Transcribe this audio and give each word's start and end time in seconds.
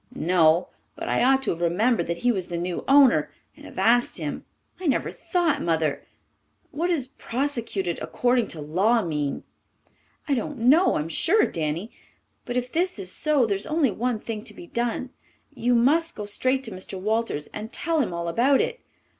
"No, 0.15 0.69
but 0.95 1.07
I 1.07 1.23
ought 1.23 1.43
to 1.43 1.51
have 1.51 1.61
remembered 1.61 2.07
that 2.07 2.17
he 2.25 2.31
was 2.31 2.47
the 2.47 2.57
new 2.57 2.83
owner, 2.87 3.29
and 3.55 3.65
have 3.67 3.77
asked 3.77 4.17
him. 4.17 4.45
I 4.79 4.87
never 4.87 5.11
thought. 5.11 5.61
Mother, 5.61 6.03
what 6.71 6.87
does 6.87 7.09
'prosecuted 7.09 7.99
according 8.01 8.47
to 8.47 8.61
law' 8.61 9.03
mean?" 9.03 9.43
"I 10.27 10.33
don't 10.33 10.57
know, 10.57 10.95
I'm 10.95 11.07
sure, 11.07 11.45
Danny. 11.45 11.91
But 12.45 12.57
if 12.57 12.71
this 12.71 12.97
is 12.97 13.11
so, 13.11 13.45
there's 13.45 13.67
only 13.67 13.91
one 13.91 14.17
thing 14.17 14.43
to 14.45 14.55
be 14.55 14.65
done. 14.65 15.11
You 15.53 15.75
must 15.75 16.15
go 16.15 16.25
straight 16.25 16.63
to 16.63 16.71
Mr. 16.71 16.99
Walters 16.99 17.45
and 17.53 17.71
tell 17.71 17.99
him 17.99 18.11
all 18.11 18.27
about 18.27 18.59
it." 18.59 18.79